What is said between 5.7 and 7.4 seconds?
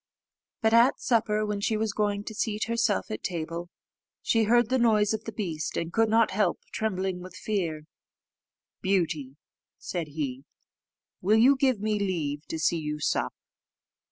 and could not help trembling with